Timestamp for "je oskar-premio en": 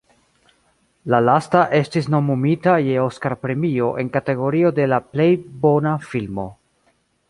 2.89-4.13